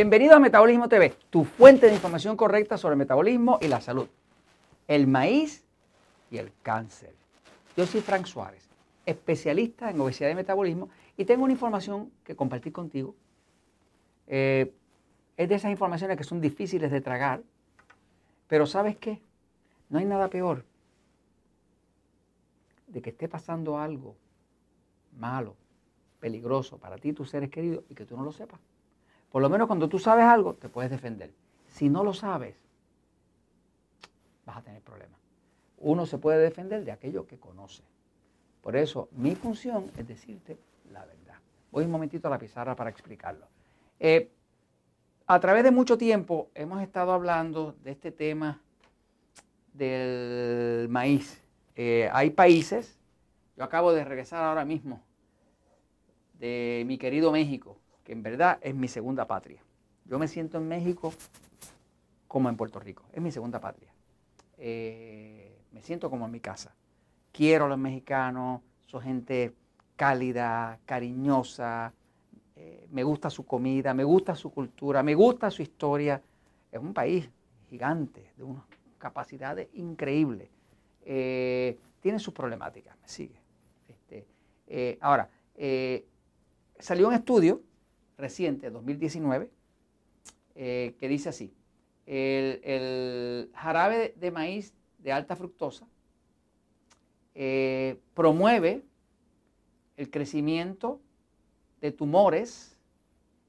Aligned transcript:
Bienvenido 0.00 0.34
a 0.34 0.38
Metabolismo 0.38 0.88
TV, 0.88 1.14
tu 1.28 1.44
fuente 1.44 1.84
de 1.84 1.92
información 1.92 2.34
correcta 2.34 2.78
sobre 2.78 2.94
el 2.94 2.98
metabolismo 2.98 3.58
y 3.60 3.68
la 3.68 3.82
salud. 3.82 4.08
El 4.88 5.06
maíz 5.06 5.62
y 6.30 6.38
el 6.38 6.52
cáncer. 6.62 7.14
Yo 7.76 7.84
soy 7.84 8.00
Frank 8.00 8.24
Suárez, 8.24 8.66
especialista 9.04 9.90
en 9.90 10.00
obesidad 10.00 10.30
y 10.30 10.34
metabolismo, 10.34 10.88
y 11.18 11.26
tengo 11.26 11.44
una 11.44 11.52
información 11.52 12.10
que 12.24 12.34
compartir 12.34 12.72
contigo. 12.72 13.14
Eh, 14.26 14.72
es 15.36 15.48
de 15.50 15.54
esas 15.54 15.70
informaciones 15.70 16.16
que 16.16 16.24
son 16.24 16.40
difíciles 16.40 16.90
de 16.90 17.02
tragar, 17.02 17.42
pero 18.48 18.64
¿sabes 18.64 18.96
qué? 18.96 19.20
No 19.90 19.98
hay 19.98 20.06
nada 20.06 20.28
peor 20.28 20.64
de 22.86 23.02
que 23.02 23.10
esté 23.10 23.28
pasando 23.28 23.78
algo 23.78 24.16
malo, 25.18 25.56
peligroso 26.20 26.78
para 26.78 26.96
ti 26.96 27.10
y 27.10 27.12
tus 27.12 27.28
seres 27.28 27.50
queridos 27.50 27.84
y 27.90 27.94
que 27.94 28.06
tú 28.06 28.16
no 28.16 28.24
lo 28.24 28.32
sepas. 28.32 28.60
Por 29.30 29.42
lo 29.42 29.48
menos 29.48 29.66
cuando 29.66 29.88
tú 29.88 29.98
sabes 29.98 30.24
algo, 30.24 30.54
te 30.54 30.68
puedes 30.68 30.90
defender. 30.90 31.30
Si 31.68 31.88
no 31.88 32.02
lo 32.02 32.12
sabes, 32.12 32.56
vas 34.44 34.56
a 34.56 34.62
tener 34.62 34.82
problemas. 34.82 35.18
Uno 35.78 36.04
se 36.04 36.18
puede 36.18 36.38
defender 36.38 36.84
de 36.84 36.92
aquello 36.92 37.26
que 37.26 37.38
conoce. 37.38 37.82
Por 38.60 38.76
eso, 38.76 39.08
mi 39.12 39.34
función 39.34 39.90
es 39.96 40.06
decirte 40.06 40.58
la 40.92 41.04
verdad. 41.04 41.36
Voy 41.70 41.84
un 41.84 41.90
momentito 41.90 42.28
a 42.28 42.30
la 42.30 42.38
pizarra 42.38 42.74
para 42.74 42.90
explicarlo. 42.90 43.46
Eh, 43.98 44.30
a 45.26 45.38
través 45.38 45.62
de 45.62 45.70
mucho 45.70 45.96
tiempo 45.96 46.50
hemos 46.54 46.82
estado 46.82 47.12
hablando 47.12 47.76
de 47.84 47.92
este 47.92 48.10
tema 48.10 48.60
del 49.72 50.88
maíz. 50.88 51.40
Eh, 51.76 52.10
hay 52.12 52.30
países, 52.30 52.98
yo 53.56 53.64
acabo 53.64 53.92
de 53.92 54.04
regresar 54.04 54.42
ahora 54.42 54.64
mismo 54.64 55.00
de 56.40 56.82
mi 56.86 56.98
querido 56.98 57.30
México, 57.30 57.78
en 58.10 58.24
verdad 58.24 58.58
es 58.60 58.74
mi 58.74 58.88
segunda 58.88 59.26
patria. 59.26 59.62
Yo 60.04 60.18
me 60.18 60.26
siento 60.26 60.58
en 60.58 60.66
México 60.66 61.14
como 62.26 62.48
en 62.48 62.56
Puerto 62.56 62.80
Rico, 62.80 63.04
es 63.12 63.22
mi 63.22 63.30
segunda 63.30 63.60
patria. 63.60 63.92
Eh, 64.58 65.56
me 65.70 65.80
siento 65.80 66.10
como 66.10 66.26
en 66.26 66.32
mi 66.32 66.40
casa. 66.40 66.74
Quiero 67.30 67.66
a 67.66 67.68
los 67.68 67.78
mexicanos, 67.78 68.62
son 68.86 69.02
gente 69.02 69.54
cálida, 69.94 70.80
cariñosa, 70.86 71.92
eh, 72.56 72.88
me 72.90 73.04
gusta 73.04 73.30
su 73.30 73.46
comida, 73.46 73.94
me 73.94 74.02
gusta 74.02 74.34
su 74.34 74.50
cultura, 74.50 75.04
me 75.04 75.14
gusta 75.14 75.48
su 75.48 75.62
historia. 75.62 76.20
Es 76.72 76.80
un 76.80 76.92
país 76.92 77.30
gigante, 77.68 78.32
de 78.36 78.42
unas 78.42 78.64
capacidades 78.98 79.68
increíbles. 79.74 80.48
Eh, 81.04 81.78
tiene 82.00 82.18
sus 82.18 82.34
problemáticas, 82.34 82.98
me 83.00 83.08
sigue. 83.08 83.40
Este, 83.86 84.98
ahora, 85.00 85.28
salió 86.80 87.06
un 87.06 87.14
estudio 87.14 87.69
reciente, 88.20 88.70
2019, 88.70 89.50
eh, 90.54 90.94
que 90.98 91.08
dice 91.08 91.28
así, 91.30 91.54
el, 92.06 93.50
jarabe 93.54 94.14
de 94.16 94.30
maíz 94.30 94.74
de 94.98 95.12
alta 95.12 95.36
fructosa 95.36 95.86
eh, 97.34 98.00
promueve 98.14 98.84
el 99.96 100.10
crecimiento 100.10 101.00
de 101.80 101.92
tumores 101.92 102.78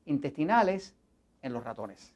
intestinales 0.05 0.95
en 1.41 1.53
los 1.53 1.63
ratones. 1.63 2.13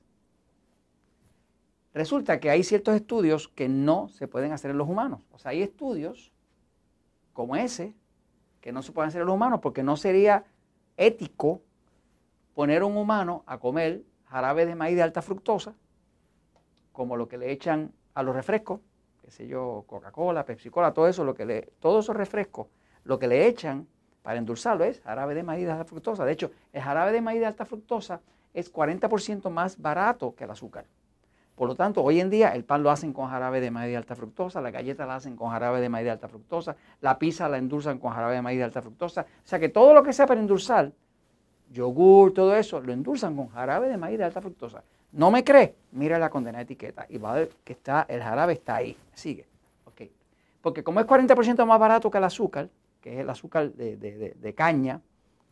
Resulta 1.94 2.40
que 2.40 2.50
hay 2.50 2.64
ciertos 2.64 2.96
estudios 2.96 3.48
que 3.48 3.70
no 3.70 4.10
se 4.10 4.28
pueden 4.28 4.52
hacer 4.52 4.72
en 4.72 4.78
los 4.78 4.90
humanos. 4.90 5.22
O 5.32 5.40
sea, 5.40 5.52
hay 5.52 5.62
estudios 5.62 6.32
como 7.32 7.56
ese 7.56 7.96
que 8.60 8.72
no 8.72 8.82
se 8.82 8.92
pueden 8.92 9.10
hacer 9.10 9.22
en 9.22 9.28
los 9.28 9.36
humanos 9.36 9.62
porque 9.62 9.84
no 9.84 9.96
sería 9.96 10.46
ético 10.98 11.62
poner 12.56 12.82
a 12.82 12.86
un 12.86 12.98
humano 12.98 13.44
a 13.46 13.60
comer 13.60 14.02
jarabe 14.26 14.66
de 14.66 14.74
maíz 14.74 14.96
de 14.96 15.04
alta 15.04 15.22
fructosa, 15.22 15.76
como 16.92 17.18
lo 17.18 17.28
que 17.28 17.38
le 17.38 17.52
echan 17.52 17.92
a 18.16 18.24
los 18.24 18.34
refrescos, 18.34 18.80
qué 19.22 19.30
sé 19.30 19.46
yo, 19.46 19.84
Coca-Cola, 19.86 20.46
Pepsi-Cola, 20.46 20.94
todo 20.94 21.08
eso, 21.08 21.24
lo 21.24 21.36
que 21.36 21.46
le, 21.46 21.74
todos 21.80 22.06
esos 22.06 22.16
refrescos, 22.16 22.68
lo 23.04 23.20
que 23.20 23.28
le 23.28 23.46
echan 23.46 23.88
para 24.24 24.40
endulzarlo 24.40 24.86
es 24.86 25.02
jarabe 25.02 25.36
de 25.36 25.44
maíz 25.44 25.66
de 25.66 25.72
alta 25.72 25.86
fructosa. 25.86 26.26
De 26.26 26.32
hecho, 26.32 26.50
el 26.74 26.82
jarabe 26.82 27.12
de 27.12 27.22
maíz 27.22 27.40
de 27.40 27.46
alta 27.46 27.66
fructosa 27.66 28.22
es 28.54 28.74
40% 28.74 29.50
más 29.50 29.80
barato 29.80 30.34
que 30.34 30.46
el 30.46 30.52
azúcar. 30.52 30.86
Por 31.56 31.68
lo 31.68 31.76
tanto, 31.76 32.04
hoy 32.04 32.20
en 32.20 32.30
día 32.30 32.50
el 32.50 32.64
pan 32.64 32.84
lo 32.84 32.90
hacen 32.90 33.14
con 33.14 33.30
jarabe 33.30 33.62
de 33.62 33.72
maíz 33.72 33.92
de 33.92 33.98
alta 33.98 34.16
fructosa, 34.16 34.62
la 34.62 34.72
galleta 34.72 35.06
la 35.06 35.16
hacen 35.16 35.36
con 35.36 35.50
jarabe 35.52 35.80
de 35.82 35.90
maíz 35.90 36.06
de 36.06 36.12
alta 36.12 36.28
fructosa, 36.28 36.76
la 37.02 37.20
pizza 37.20 37.48
la 37.48 37.58
endulzan 37.58 38.00
con 38.00 38.12
jarabe 38.12 38.36
de 38.36 38.42
maíz 38.42 38.58
de 38.58 38.64
alta 38.64 38.82
fructosa. 38.82 39.22
O 39.22 39.48
sea 39.48 39.60
que 39.60 39.70
todo 39.70 39.94
lo 39.94 40.04
que 40.04 40.12
sea 40.12 40.26
para 40.26 40.40
endulzar 40.40 40.92
yogur, 41.76 42.34
todo 42.34 42.56
eso, 42.56 42.82
lo 42.82 42.94
endulzan 42.94 43.36
con 43.36 43.50
jarabe 43.50 43.90
de 43.90 43.98
maíz 43.98 44.18
de 44.18 44.24
alta 44.24 44.42
fructosa. 44.42 44.84
¿No 45.12 45.30
me 45.30 45.44
cree? 45.44 45.76
Mira 45.92 46.18
la 46.18 46.30
condena 46.30 46.62
etiqueta 46.62 47.06
y 47.10 47.18
va 47.18 47.34
a 47.34 47.36
ver 47.36 47.50
que 47.64 47.74
está, 47.74 48.06
el 48.10 48.22
jarabe 48.22 48.54
está 48.54 48.78
ahí. 48.78 48.98
Sigue. 49.14 49.46
Okay. 49.86 50.12
Porque 50.62 50.84
como 50.84 51.00
es 51.00 51.06
40% 51.06 51.66
más 51.66 51.80
barato 51.80 52.10
que 52.10 52.18
el 52.18 52.24
azúcar, 52.24 52.70
que 53.02 53.14
es 53.14 53.20
el 53.20 53.30
azúcar 53.30 53.72
de, 53.74 54.54
caña, 54.56 55.02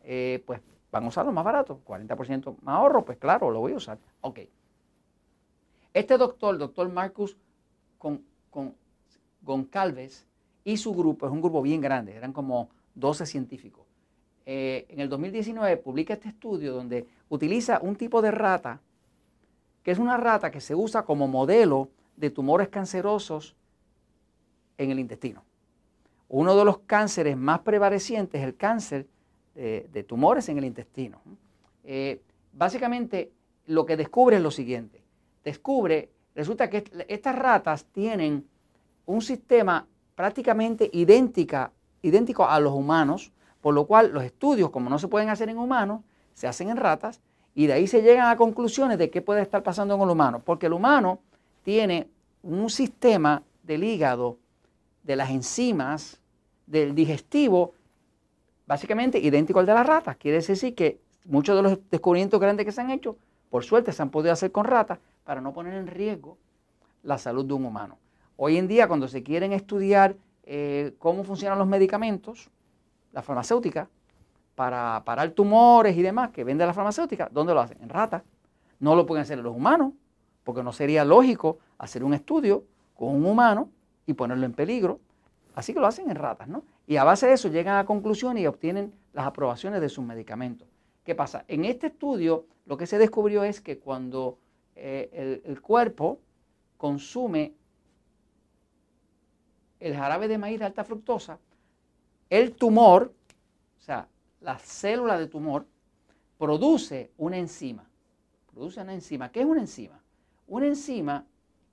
eh, 0.02 0.42
pues 0.46 0.60
van 0.90 1.04
a 1.04 1.08
usar 1.08 1.24
lo 1.24 1.32
más 1.32 1.44
barato. 1.44 1.80
40% 1.86 2.56
más 2.62 2.76
ahorro, 2.76 3.04
pues 3.04 3.18
claro, 3.18 3.50
lo 3.50 3.60
voy 3.60 3.72
a 3.72 3.76
usar. 3.76 3.98
Ok. 4.22 4.40
Este 5.92 6.18
doctor, 6.18 6.58
doctor 6.58 6.88
Marcus 6.88 7.36
con, 7.98 8.22
con 8.50 8.74
Goncalves, 9.42 10.26
y 10.64 10.78
su 10.78 10.94
grupo, 10.94 11.26
es 11.26 11.32
un 11.32 11.42
grupo 11.42 11.60
bien 11.60 11.82
grande, 11.82 12.16
eran 12.16 12.32
como 12.32 12.70
12 12.94 13.26
científicos 13.26 13.83
eh, 14.46 14.86
en 14.88 15.00
el 15.00 15.08
2019 15.08 15.76
publica 15.78 16.14
este 16.14 16.28
estudio 16.28 16.72
donde 16.72 17.06
utiliza 17.28 17.78
un 17.80 17.96
tipo 17.96 18.20
de 18.20 18.30
rata, 18.30 18.80
que 19.82 19.90
es 19.90 19.98
una 19.98 20.16
rata 20.16 20.50
que 20.50 20.60
se 20.60 20.74
usa 20.74 21.04
como 21.04 21.28
modelo 21.28 21.88
de 22.16 22.30
tumores 22.30 22.68
cancerosos 22.68 23.56
en 24.78 24.90
el 24.90 24.98
intestino. 24.98 25.44
Uno 26.28 26.56
de 26.56 26.64
los 26.64 26.78
cánceres 26.78 27.36
más 27.36 27.60
prevalecientes 27.60 28.40
es 28.40 28.46
el 28.46 28.56
cáncer 28.56 29.06
de, 29.54 30.04
tumores 30.06 30.48
en 30.48 30.58
el 30.58 30.64
intestino. 30.64 31.20
Eh, 31.84 32.20
básicamente 32.52 33.30
lo 33.66 33.86
que 33.86 33.96
descubre 33.96 34.36
es 34.36 34.42
lo 34.42 34.50
siguiente. 34.50 35.02
Descubre, 35.44 36.10
resulta 36.34 36.68
que 36.68 36.84
estas 37.08 37.36
ratas 37.36 37.84
tienen 37.84 38.46
un 39.06 39.22
sistema 39.22 39.86
prácticamente 40.14 40.88
idéntica, 40.92 41.72
idéntico 42.02 42.46
a 42.46 42.58
los 42.60 42.72
humanos, 42.72 43.32
por 43.64 43.72
lo 43.72 43.86
cual 43.86 44.12
los 44.12 44.22
estudios, 44.24 44.68
como 44.68 44.90
no 44.90 44.98
se 44.98 45.08
pueden 45.08 45.30
hacer 45.30 45.48
en 45.48 45.56
humanos, 45.56 46.02
se 46.34 46.46
hacen 46.46 46.68
en 46.68 46.76
ratas 46.76 47.22
y 47.54 47.66
de 47.66 47.72
ahí 47.72 47.86
se 47.86 48.02
llegan 48.02 48.28
a 48.28 48.36
conclusiones 48.36 48.98
de 48.98 49.08
qué 49.08 49.22
puede 49.22 49.40
estar 49.40 49.62
pasando 49.62 49.96
con 49.96 50.06
el 50.06 50.12
humano. 50.12 50.42
Porque 50.44 50.66
el 50.66 50.74
humano 50.74 51.18
tiene 51.62 52.06
un 52.42 52.68
sistema 52.68 53.42
del 53.62 53.82
hígado, 53.82 54.36
de 55.02 55.16
las 55.16 55.30
enzimas, 55.30 56.20
del 56.66 56.94
digestivo, 56.94 57.72
básicamente 58.66 59.18
idéntico 59.18 59.60
al 59.60 59.64
de 59.64 59.72
las 59.72 59.86
ratas. 59.86 60.18
Quiere 60.18 60.42
decir 60.42 60.74
que 60.74 61.00
muchos 61.24 61.56
de 61.56 61.62
los 61.62 61.78
descubrimientos 61.90 62.38
grandes 62.38 62.66
que 62.66 62.72
se 62.72 62.82
han 62.82 62.90
hecho, 62.90 63.16
por 63.48 63.64
suerte 63.64 63.92
se 63.92 64.02
han 64.02 64.10
podido 64.10 64.34
hacer 64.34 64.52
con 64.52 64.66
ratas 64.66 64.98
para 65.24 65.40
no 65.40 65.54
poner 65.54 65.72
en 65.72 65.86
riesgo 65.86 66.36
la 67.02 67.16
salud 67.16 67.46
de 67.46 67.54
un 67.54 67.64
humano. 67.64 67.96
Hoy 68.36 68.58
en 68.58 68.68
día, 68.68 68.88
cuando 68.88 69.08
se 69.08 69.22
quieren 69.22 69.54
estudiar 69.54 70.16
eh, 70.42 70.92
cómo 70.98 71.24
funcionan 71.24 71.58
los 71.58 71.66
medicamentos, 71.66 72.50
la 73.14 73.22
farmacéutica 73.22 73.88
para 74.54 75.02
parar 75.04 75.30
tumores 75.30 75.96
y 75.96 76.02
demás 76.02 76.30
que 76.30 76.44
vende 76.44 76.66
la 76.66 76.74
farmacéutica, 76.74 77.28
¿dónde 77.32 77.54
lo 77.54 77.60
hacen? 77.60 77.80
En 77.80 77.88
ratas. 77.88 78.22
No 78.80 78.94
lo 78.94 79.06
pueden 79.06 79.22
hacer 79.22 79.38
en 79.38 79.44
los 79.44 79.56
humanos, 79.56 79.92
porque 80.42 80.62
no 80.62 80.72
sería 80.72 81.04
lógico 81.04 81.58
hacer 81.78 82.04
un 82.04 82.12
estudio 82.12 82.64
con 82.94 83.14
un 83.14 83.24
humano 83.24 83.70
y 84.04 84.12
ponerlo 84.12 84.44
en 84.44 84.52
peligro. 84.52 85.00
Así 85.54 85.72
que 85.72 85.80
lo 85.80 85.86
hacen 85.86 86.10
en 86.10 86.16
ratas, 86.16 86.48
¿no? 86.48 86.64
Y 86.86 86.96
a 86.96 87.04
base 87.04 87.26
de 87.26 87.34
eso 87.34 87.48
llegan 87.48 87.76
a 87.76 87.86
conclusiones 87.86 88.42
y 88.42 88.46
obtienen 88.46 88.92
las 89.12 89.26
aprobaciones 89.26 89.80
de 89.80 89.88
sus 89.88 90.04
medicamentos. 90.04 90.68
¿Qué 91.04 91.14
pasa? 91.14 91.44
En 91.48 91.64
este 91.64 91.86
estudio 91.86 92.46
lo 92.66 92.76
que 92.76 92.86
se 92.86 92.98
descubrió 92.98 93.44
es 93.44 93.60
que 93.60 93.78
cuando 93.78 94.38
eh, 94.74 95.08
el, 95.12 95.42
el 95.44 95.60
cuerpo 95.62 96.20
consume 96.76 97.54
el 99.80 99.94
jarabe 99.94 100.28
de 100.28 100.38
maíz 100.38 100.58
de 100.58 100.64
alta 100.64 100.84
fructosa, 100.84 101.38
el 102.34 102.50
tumor, 102.56 103.12
o 103.78 103.82
sea, 103.82 104.08
la 104.40 104.58
célula 104.58 105.16
de 105.16 105.28
tumor, 105.28 105.66
produce 106.36 107.12
una 107.16 107.38
enzima. 107.38 107.84
Produce 108.52 108.80
una 108.80 108.92
enzima. 108.92 109.28
¿Qué 109.30 109.42
es 109.42 109.46
una 109.46 109.60
enzima? 109.60 110.00
Una 110.48 110.66
enzima 110.66 111.24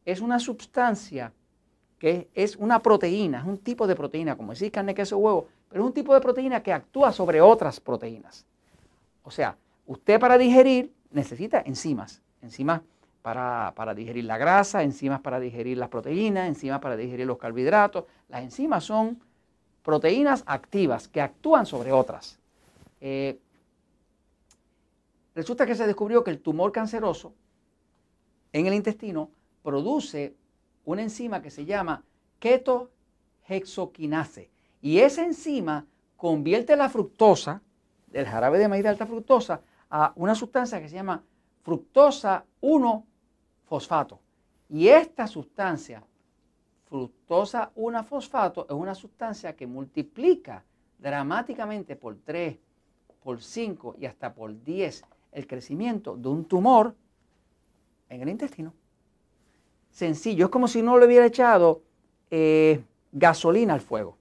es 0.05 0.21
una 0.21 0.39
sustancia 0.39 1.33
que 1.97 2.29
es 2.35 2.55
una 2.57 2.79
proteína, 2.79 3.39
es 3.39 3.45
un 3.45 3.57
tipo 3.57 3.87
de 3.87 3.95
proteína, 3.95 4.35
como 4.35 4.51
decir 4.51 4.71
carne, 4.71 4.93
queso, 4.93 5.17
huevo, 5.17 5.47
pero 5.67 5.83
es 5.83 5.87
un 5.87 5.93
tipo 5.93 6.13
de 6.13 6.21
proteína 6.21 6.61
que 6.61 6.71
actúa 6.71 7.11
sobre 7.11 7.41
otras 7.41 7.79
proteínas. 7.79 8.45
O 9.23 9.31
sea, 9.31 9.57
usted 9.87 10.19
para 10.19 10.37
digerir 10.37 10.93
necesita 11.09 11.63
enzimas, 11.65 12.21
enzimas 12.39 12.81
para, 13.23 13.73
para, 13.75 13.95
digerir 13.95 14.25
la 14.25 14.37
grasa, 14.37 14.83
enzimas 14.83 15.21
para 15.21 15.39
digerir 15.39 15.79
las 15.79 15.89
proteínas, 15.89 16.47
enzimas 16.47 16.79
para 16.81 16.95
digerir 16.95 17.25
los 17.25 17.39
carbohidratos. 17.39 18.05
Las 18.29 18.43
enzimas 18.43 18.83
son 18.83 19.19
proteínas 19.83 20.43
activas 20.45 21.07
que 21.07 21.21
actúan 21.21 21.65
sobre 21.65 21.91
otras. 21.91 22.39
Eh, 22.99 23.39
resulta 25.33 25.65
que 25.65 25.75
se 25.75 25.87
descubrió 25.87 26.23
que 26.23 26.31
el 26.31 26.39
tumor 26.39 26.71
canceroso 26.71 27.33
en 28.53 28.67
el 28.67 28.73
intestino 28.73 29.29
produce 29.63 30.35
una 30.85 31.01
enzima 31.01 31.41
que 31.41 31.51
se 31.51 31.65
llama 31.65 32.03
ketohexoquinase. 32.39 34.49
Y 34.81 34.99
esa 34.99 35.23
enzima 35.23 35.85
convierte 36.17 36.75
la 36.75 36.89
fructosa 36.89 37.61
del 38.07 38.25
jarabe 38.25 38.59
de 38.59 38.67
maíz 38.67 38.83
de 38.83 38.89
alta 38.89 39.05
fructosa 39.05 39.61
a 39.89 40.11
una 40.15 40.35
sustancia 40.35 40.81
que 40.81 40.89
se 40.89 40.95
llama 40.95 41.23
fructosa 41.63 42.43
1-fosfato. 42.61 44.19
Y 44.69 44.87
esta 44.87 45.27
sustancia, 45.27 46.03
fructosa 46.91 47.71
1-fosfato, 47.77 48.65
es 48.65 48.75
una 48.75 48.93
sustancia 48.93 49.55
que 49.55 49.65
multiplica 49.65 50.61
dramáticamente 50.99 51.95
por 51.95 52.17
3, 52.17 52.57
por 53.23 53.41
5 53.41 53.95
y 53.97 54.05
hasta 54.05 54.33
por 54.33 54.61
10 54.61 55.05
el 55.31 55.47
crecimiento 55.47 56.17
de 56.17 56.27
un 56.27 56.43
tumor 56.43 56.93
en 58.09 58.21
el 58.21 58.27
intestino. 58.27 58.73
Sencillo, 59.89 60.45
es 60.45 60.51
como 60.51 60.67
si 60.67 60.81
no 60.81 60.99
le 60.99 61.05
hubiera 61.05 61.25
echado 61.25 61.81
eh, 62.29 62.83
gasolina 63.13 63.73
al 63.73 63.79
fuego. 63.79 64.17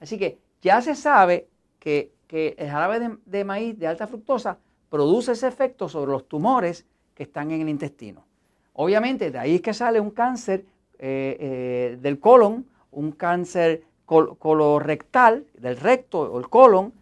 Así 0.00 0.18
que 0.18 0.40
ya 0.60 0.82
se 0.82 0.96
sabe 0.96 1.46
que, 1.78 2.10
el 2.28 2.68
jarabe 2.68 3.18
de, 3.26 3.44
maíz 3.44 3.78
de 3.78 3.86
alta 3.86 4.08
fructosa 4.08 4.58
produce 4.88 5.32
ese 5.32 5.46
efecto 5.46 5.88
sobre 5.88 6.10
los 6.10 6.26
tumores 6.26 6.84
que 7.14 7.24
están 7.24 7.52
en 7.52 7.60
el 7.60 7.68
intestino. 7.68 8.24
Obviamente, 8.72 9.30
de 9.30 9.38
ahí 9.38 9.56
es 9.56 9.60
que 9.60 9.74
sale 9.74 10.00
un 10.00 10.10
cáncer 10.10 10.64
eh, 11.04 11.36
eh, 11.40 11.98
del 12.00 12.20
colon, 12.20 12.64
un 12.92 13.10
cáncer 13.10 13.82
colorectal, 14.06 15.46
del 15.58 15.76
recto 15.76 16.20
o 16.20 16.38
el 16.38 16.48
colon, 16.48 16.92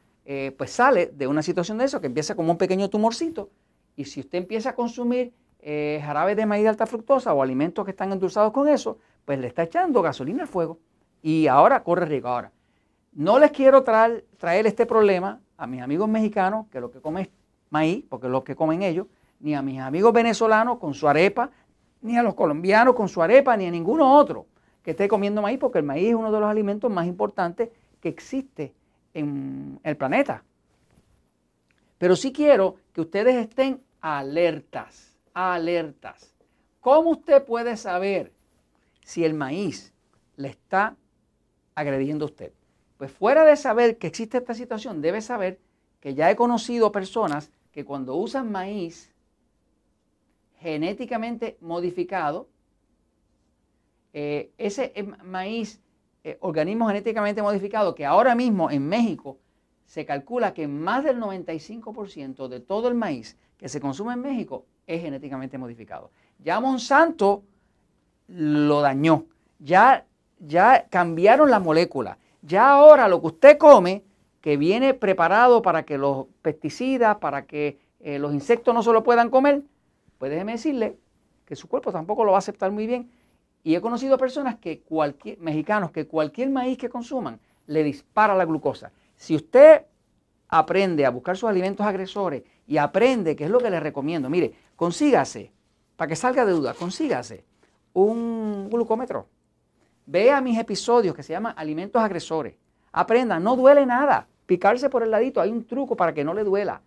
pues 0.57 0.71
sale 0.71 1.07
de 1.07 1.27
una 1.27 1.43
situación 1.43 1.77
de 1.77 1.85
eso 1.85 2.01
que 2.01 2.07
empieza 2.07 2.37
como 2.37 2.53
un 2.53 2.57
pequeño 2.57 2.89
tumorcito. 2.89 3.51
Y 3.97 4.05
si 4.07 4.21
usted 4.21 4.39
empieza 4.39 4.71
a 4.71 4.75
consumir 4.75 5.35
eh, 5.63 6.01
jarabe 6.03 6.35
de 6.35 6.47
maíz 6.47 6.63
de 6.63 6.71
alta 6.71 6.87
fructosa 6.87 7.35
o 7.35 7.43
alimentos 7.43 7.85
que 7.85 7.91
están 7.91 8.13
endulzados 8.13 8.53
con 8.53 8.67
eso, 8.69 8.97
pues 9.27 9.39
le 9.39 9.47
está 9.47 9.65
echando 9.65 10.01
gasolina 10.01 10.43
al 10.43 10.49
fuego 10.49 10.79
y 11.21 11.49
ahora 11.49 11.83
corre 11.83 12.07
riesgo. 12.07 12.29
Ahora, 12.29 12.51
no 13.13 13.39
les 13.39 13.51
quiero 13.51 13.83
traer, 13.83 14.25
traer 14.39 14.67
este 14.67 14.87
problema 14.87 15.41
a 15.59 15.67
mis 15.67 15.83
amigos 15.83 16.09
mexicanos, 16.09 16.67
que 16.71 16.81
lo 16.81 16.91
que 16.91 17.01
comen 17.01 17.25
es 17.25 17.31
maíz, 17.69 18.05
porque 18.09 18.29
es 18.29 18.33
lo 18.33 18.43
que 18.43 18.57
comen 18.57 18.83
ellos, 18.83 19.07
ni 19.41 19.55
a 19.55 19.61
mis 19.61 19.81
amigos 19.81 20.13
venezolanos 20.13 20.79
con 20.79 20.95
su 20.95 21.09
arepa, 21.09 21.51
ni 22.03 22.17
a 22.17 22.23
los 22.23 22.35
colombianos 22.35 22.95
con 22.95 23.09
su 23.09 23.23
arepa, 23.23 23.57
ni 23.57 23.67
a 23.67 23.71
ninguno 23.71 24.17
otro 24.17 24.47
que 24.83 24.93
esté 24.93 25.09
comiendo 25.09 25.43
maíz, 25.43 25.59
porque 25.59 25.79
el 25.79 25.85
maíz 25.85 26.09
es 26.09 26.15
uno 26.15 26.33
de 26.33 26.41
los 26.41 26.49
alimentos 26.49 26.91
más 26.91 27.07
importantes 27.07 27.69
que 28.01 28.09
existe 28.09 28.73
en 29.13 29.79
el 29.83 29.97
planeta. 29.97 30.43
Pero 31.99 32.17
sí 32.17 32.33
quiero 32.33 32.77
que 32.95 33.03
ustedes 33.03 33.37
estén 33.37 33.83
alertas 34.01 35.11
alertas. 35.35 36.35
¿Cómo 36.81 37.11
usted 37.11 37.45
puede 37.45 37.77
saber 37.77 38.33
si 39.05 39.25
el 39.25 39.35
maíz 39.35 39.93
le 40.37 40.49
está 40.49 40.97
agrediendo 41.75 42.25
a 42.25 42.29
usted? 42.29 42.53
Pues 42.97 43.11
fuera 43.11 43.45
de 43.45 43.57
saber 43.57 43.99
que 43.99 44.07
existe 44.07 44.39
esta 44.39 44.55
situación, 44.55 45.01
debe 45.01 45.21
saber 45.21 45.59
que 46.01 46.15
ya 46.15 46.31
he 46.31 46.37
conocido 46.37 46.93
personas 46.93 47.51
que 47.73 47.85
cuando 47.85 48.17
usan 48.17 48.51
maíz 48.51 49.13
genéticamente 50.61 51.57
modificado, 51.61 52.49
eh, 54.13 54.53
ese 54.59 54.93
maíz, 55.25 55.81
eh, 56.23 56.37
organismo 56.41 56.87
genéticamente 56.87 57.43
modificado, 57.43 57.95
que 57.95 58.05
ahora 58.05 58.35
mismo 58.35 58.71
en 58.71 58.87
México 58.87 59.39
se 59.87 60.05
calcula 60.05 60.53
que 60.53 60.69
más 60.69 61.03
del 61.03 61.19
95% 61.19 62.49
de 62.49 62.61
todo 62.61 62.89
el 62.89 62.95
maíz 62.95 63.37
que 63.57 63.69
se 63.69 63.81
consume 63.81 64.13
en 64.15 64.21
México 64.21 64.67
es 64.87 65.03
genéticamente 65.03 65.59
modificado. 65.59 66.11
Ya 66.39 66.61
Monsanto 66.61 67.43
lo 68.29 68.81
dañó, 68.81 69.25
ya, 69.59 70.07
ya 70.39 70.87
cambiaron 70.89 71.51
la 71.51 71.59
molécula, 71.59 72.19
ya 72.43 72.71
ahora 72.71 73.09
lo 73.09 73.21
que 73.21 73.27
usted 73.29 73.59
come, 73.59 74.05
que 74.41 74.57
viene 74.57 74.95
preparado 74.95 75.63
para 75.63 75.85
que 75.85 75.99
los 75.99 76.27
pesticidas, 76.43 77.17
para 77.17 77.47
que 77.47 77.79
eh, 78.01 78.19
los 78.19 78.33
insectos 78.33 78.75
no 78.75 78.83
se 78.83 78.93
lo 78.93 79.03
puedan 79.03 79.31
comer, 79.31 79.63
pues 80.21 80.31
déjeme 80.31 80.53
decirle 80.53 80.99
que 81.47 81.57
su 81.57 81.67
cuerpo 81.67 81.91
tampoco 81.91 82.25
lo 82.25 82.33
va 82.33 82.37
a 82.37 82.41
aceptar 82.41 82.71
muy 82.71 82.87
bien. 82.87 83.11
Y 83.65 83.75
he 83.75 83.81
conocido 83.81 84.19
personas 84.19 84.57
que 84.57 84.81
cualquier, 84.83 85.39
mexicanos, 85.39 85.93
que 85.93 86.07
cualquier 86.07 86.51
maíz 86.51 86.77
que 86.77 86.91
consuman 86.91 87.41
le 87.67 87.83
dispara 87.83 88.35
la 88.35 88.45
glucosa. 88.45 88.93
Si 89.17 89.35
usted 89.35 89.87
aprende 90.47 91.07
a 91.07 91.11
buscar 91.11 91.39
sus 91.39 91.49
alimentos 91.49 91.87
agresores 91.87 92.43
y 92.67 92.77
aprende, 92.77 93.35
que 93.35 93.45
es 93.45 93.51
lo 93.51 93.61
que 93.61 93.71
le 93.71 93.81
recomiendo, 93.81 94.29
mire, 94.29 94.53
consígase, 94.77 95.53
para 95.97 96.11
que 96.11 96.17
salga 96.17 96.45
de 96.45 96.53
duda, 96.53 96.75
consígase 96.75 97.43
un 97.95 98.69
glucómetro. 98.71 99.27
Vea 100.05 100.43
mis 100.43 100.59
episodios 100.59 101.15
que 101.15 101.23
se 101.23 101.33
llaman 101.33 101.55
alimentos 101.57 102.03
agresores. 102.03 102.57
Aprenda, 102.93 103.41
no 103.41 103.57
duele 103.57 103.87
nada. 103.87 104.29
Picarse 104.45 104.91
por 104.91 105.03
el 105.03 105.13
ladito, 105.13 105.41
hay 105.41 105.51
un 105.51 105.65
truco 105.65 105.97
para 105.97 106.13
que 106.13 106.25
no 106.25 106.35
le 106.35 106.45
duela. 106.45 106.83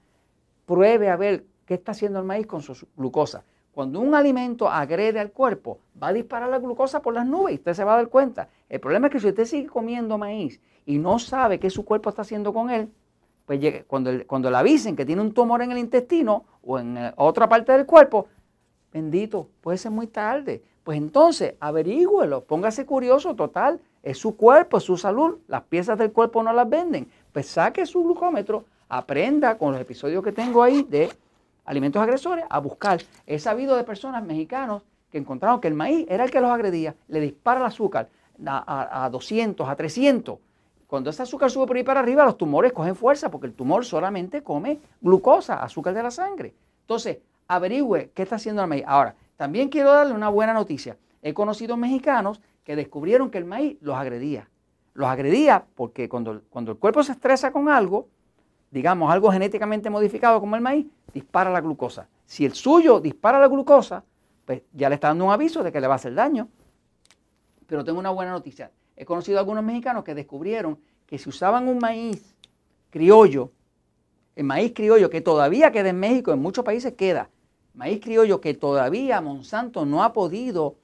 Pruebe 0.68 1.10
a 1.10 1.16
ver 1.16 1.46
qué 1.66 1.76
está 1.76 1.92
haciendo 1.92 2.20
el 2.20 2.26
maíz 2.26 2.48
con 2.48 2.62
su 2.62 2.88
glucosa. 2.96 3.44
Cuando 3.74 4.00
un 4.00 4.14
alimento 4.14 4.70
agrede 4.70 5.20
al 5.20 5.32
cuerpo, 5.32 5.80
va 6.02 6.10
a 6.10 6.14
disparar 6.14 6.50
la 6.50 6.60
glucosa 6.60 7.02
por 7.02 7.14
las 7.16 7.26
nubes 7.26 7.54
y 7.54 7.58
usted 7.58 7.74
se 7.74 7.84
va 7.84 7.94
a 7.94 7.98
dar 7.98 8.08
cuenta. 8.08 8.48
El 8.70 8.80
problema 8.80 9.08
es 9.08 9.14
que 9.14 9.20
si 9.20 9.28
usted 9.28 9.46
sigue 9.46 9.68
comiendo 9.68 10.18
maíz 10.18 10.62
y 10.86 11.00
no 11.00 11.18
sabe 11.18 11.60
qué 11.60 11.72
su 11.72 11.84
cuerpo 11.84 12.10
está 12.10 12.22
haciendo 12.22 12.54
con 12.54 12.70
él, 12.70 12.92
pues 13.46 13.60
cuando, 13.88 14.12
cuando 14.28 14.52
le 14.52 14.58
avisen 14.58 14.96
que 14.96 15.06
tiene 15.06 15.22
un 15.22 15.34
tumor 15.34 15.62
en 15.64 15.72
el 15.72 15.80
intestino 15.80 16.46
o 16.64 16.80
en 16.80 16.98
eh, 16.98 17.14
otra 17.18 17.50
parte 17.50 17.72
del 17.72 17.86
cuerpo, 17.86 18.28
bendito, 18.94 19.50
puede 19.62 19.78
ser 19.78 19.92
muy 19.92 20.08
tarde. 20.08 20.62
Pues 20.84 20.98
entonces, 20.98 21.56
averígüelo, 21.60 22.44
póngase 22.44 22.86
curioso, 22.86 23.36
total, 23.36 23.80
es 24.04 24.18
su 24.18 24.36
cuerpo, 24.36 24.78
es 24.78 24.84
su 24.84 24.98
salud, 24.98 25.40
las 25.48 25.64
piezas 25.64 25.98
del 25.98 26.12
cuerpo 26.12 26.44
no 26.44 26.54
las 26.54 26.70
venden. 26.70 27.08
Pues 27.32 27.48
saque 27.48 27.86
su 27.86 28.04
glucómetro, 28.04 28.66
aprenda 28.88 29.58
con 29.58 29.72
los 29.72 29.82
episodios 29.82 30.24
que 30.24 30.32
tengo 30.32 30.62
ahí 30.62 30.84
de 30.84 31.10
alimentos 31.66 32.02
agresores 32.02 32.46
a 32.50 32.60
buscar. 32.60 33.02
He 33.26 33.40
sabido 33.40 33.76
de 33.76 33.84
personas 33.84 34.24
mexicanos 34.24 34.84
que 35.12 35.18
encontraron 35.18 35.62
que 35.62 35.68
el 35.68 35.74
maíz 35.74 36.06
era 36.10 36.24
el 36.24 36.32
que 36.32 36.42
los 36.42 36.52
agredía, 36.52 36.96
le 37.08 37.20
dispara 37.20 37.60
el 37.60 37.66
azúcar 37.66 38.10
a, 38.46 39.06
a 39.06 39.10
200, 39.10 39.68
a 39.70 39.76
300 39.76 40.40
cuando 40.94 41.10
ese 41.10 41.24
azúcar 41.24 41.50
sube 41.50 41.66
por 41.66 41.76
ahí 41.76 41.82
para 41.82 42.02
arriba, 42.02 42.24
los 42.24 42.38
tumores 42.38 42.72
cogen 42.72 42.96
fuerza 42.96 43.32
porque 43.32 43.48
el 43.48 43.54
tumor 43.54 43.84
solamente 43.84 44.44
come 44.44 44.80
glucosa, 45.02 45.64
azúcar 45.64 45.96
de 45.96 46.04
la 46.04 46.12
sangre. 46.12 46.54
Entonces, 46.82 47.18
averigüe 47.48 48.12
qué 48.14 48.22
está 48.22 48.36
haciendo 48.36 48.62
el 48.62 48.68
maíz. 48.68 48.84
Ahora, 48.86 49.16
también 49.36 49.70
quiero 49.70 49.92
darle 49.92 50.14
una 50.14 50.30
buena 50.30 50.54
noticia. 50.54 50.96
He 51.24 51.34
conocido 51.34 51.78
mexicanos 51.78 52.42
que 52.64 52.76
descubrieron 52.76 53.32
que 53.32 53.40
el 53.40 53.46
maíz 53.46 53.80
los 53.82 53.96
agredía. 53.96 54.48
Los 54.94 55.08
agredía 55.08 55.66
porque 55.74 56.08
cuando, 56.08 56.44
cuando 56.52 56.74
el 56.74 56.78
cuerpo 56.78 57.02
se 57.02 57.14
estresa 57.14 57.52
con 57.52 57.70
algo, 57.70 58.08
digamos 58.74 59.12
algo 59.12 59.32
genéticamente 59.32 59.92
modificado 59.92 60.40
como 60.40 60.56
el 60.56 60.62
maíz, 60.62 60.88
dispara 61.14 61.52
la 61.52 61.62
glucosa. 61.62 62.08
Si 62.26 62.44
el 62.44 62.54
suyo 62.54 63.00
dispara 63.00 63.40
la 63.40 63.48
glucosa, 63.48 64.04
pues 64.46 64.64
ya 64.74 64.90
le 64.90 64.96
está 64.96 65.10
dando 65.10 65.26
un 65.26 65.32
aviso 65.32 65.62
de 65.62 65.72
que 65.72 65.80
le 65.80 65.86
va 65.86 65.94
a 65.94 65.98
hacer 65.98 66.16
daño. 66.16 66.50
Pero 67.68 67.84
tengo 67.84 68.00
una 68.00 68.10
buena 68.10 68.32
noticia. 68.32 68.72
He 68.98 69.06
conocido 69.06 69.38
a 69.38 69.42
algunos 69.42 69.64
mexicanos 69.64 70.04
que 70.04 70.16
descubrieron 70.16 70.80
que 71.06 71.20
si 71.20 71.30
usaban 71.30 71.68
un 71.68 71.78
maíz 71.78 72.36
criollo, 72.90 73.52
el 74.36 74.46
maíz 74.46 74.74
criollo 74.74 75.08
que 75.08 75.22
todavía 75.22 75.72
queda 75.72 75.90
en 75.90 76.00
México, 76.00 76.34
en 76.34 76.42
muchos 76.42 76.66
países 76.66 76.94
queda, 76.94 77.30
maíz 77.76 78.02
criollo 78.02 78.42
que 78.42 78.56
todavía 78.56 79.22
Monsanto 79.22 79.86
no 79.86 80.04
ha 80.04 80.14
podido 80.14 80.78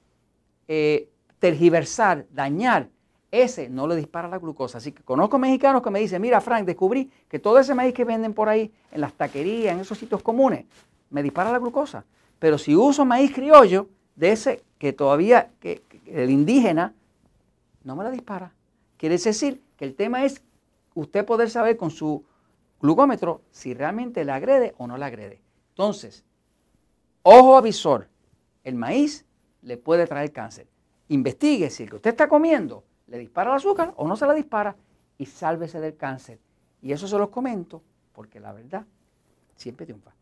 eh, 0.68 1.08
tergiversar, 1.40 2.26
dañar, 2.30 2.88
ese 3.30 3.68
no 3.68 3.86
le 3.86 3.96
dispara 3.96 4.28
la 4.28 4.38
glucosa. 4.38 4.78
Así 4.78 4.92
que 4.92 5.02
conozco 5.02 5.38
mexicanos 5.38 5.82
que 5.82 5.90
me 5.90 6.00
dicen, 6.00 6.20
mira 6.20 6.40
Frank, 6.40 6.64
descubrí 6.64 7.10
que 7.28 7.38
todo 7.38 7.58
ese 7.58 7.74
maíz 7.74 7.94
que 7.94 8.04
venden 8.04 8.34
por 8.34 8.48
ahí, 8.48 8.72
en 8.90 9.00
las 9.00 9.12
taquerías, 9.12 9.74
en 9.74 9.80
esos 9.80 9.98
sitios 9.98 10.22
comunes, 10.22 10.64
me 11.10 11.22
dispara 11.22 11.52
la 11.52 11.58
glucosa. 11.58 12.04
Pero 12.38 12.58
si 12.58 12.74
uso 12.74 13.04
maíz 13.04 13.32
criollo, 13.32 13.88
de 14.16 14.32
ese 14.32 14.62
que 14.78 14.92
todavía, 14.92 15.50
que 15.60 15.82
el 16.06 16.30
indígena, 16.30 16.94
no 17.84 17.96
me 17.96 18.04
la 18.04 18.10
dispara. 18.10 18.52
Quiere 18.96 19.16
decir 19.16 19.62
que 19.76 19.84
el 19.86 19.94
tema 19.94 20.24
es 20.24 20.42
usted 20.94 21.24
poder 21.24 21.48
saber 21.48 21.76
con 21.76 21.90
su 21.90 22.24
glucómetro 22.80 23.42
si 23.50 23.72
realmente 23.72 24.24
le 24.24 24.32
agrede 24.32 24.74
o 24.76 24.86
no 24.86 24.98
le 24.98 25.06
agrede. 25.06 25.40
Entonces, 25.70 26.24
ojo 27.22 27.56
avisor, 27.56 28.08
el 28.64 28.74
maíz 28.74 29.24
le 29.62 29.76
puede 29.78 30.06
traer 30.06 30.32
cáncer. 30.32 30.66
Investigue 31.08 31.70
si 31.70 31.84
el 31.84 31.90
que 31.90 31.96
usted 31.96 32.10
está 32.10 32.28
comiendo 32.28 32.84
le 33.10 33.18
dispara 33.18 33.50
el 33.50 33.56
azúcar 33.56 33.92
o 33.96 34.06
no 34.06 34.16
se 34.16 34.24
la 34.24 34.32
dispara 34.32 34.74
y 35.18 35.26
sálvese 35.26 35.80
del 35.80 35.96
cáncer. 35.96 36.38
Y 36.80 36.92
eso 36.92 37.06
se 37.06 37.18
los 37.18 37.28
comento 37.28 37.82
porque 38.14 38.40
la 38.40 38.52
verdad 38.52 38.86
siempre 39.56 39.84
triunfa. 39.84 40.12